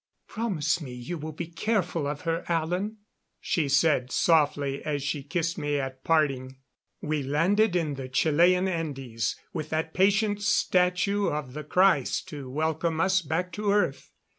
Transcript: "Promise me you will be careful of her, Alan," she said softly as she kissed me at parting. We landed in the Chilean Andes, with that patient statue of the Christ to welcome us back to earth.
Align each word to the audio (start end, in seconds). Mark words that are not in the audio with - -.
"Promise 0.27 0.81
me 0.81 0.93
you 0.93 1.19
will 1.19 1.31
be 1.31 1.45
careful 1.45 2.07
of 2.07 2.21
her, 2.21 2.43
Alan," 2.47 2.97
she 3.39 3.69
said 3.69 4.11
softly 4.11 4.83
as 4.83 5.03
she 5.03 5.21
kissed 5.21 5.59
me 5.59 5.77
at 5.79 6.03
parting. 6.03 6.57
We 7.01 7.21
landed 7.21 7.75
in 7.75 7.93
the 7.93 8.09
Chilean 8.09 8.67
Andes, 8.67 9.35
with 9.53 9.69
that 9.69 9.93
patient 9.93 10.41
statue 10.41 11.27
of 11.29 11.53
the 11.53 11.63
Christ 11.63 12.27
to 12.29 12.49
welcome 12.49 12.99
us 12.99 13.21
back 13.21 13.51
to 13.51 13.69
earth. 13.71 14.09